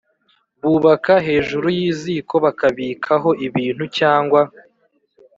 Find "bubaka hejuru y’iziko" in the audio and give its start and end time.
0.63-2.33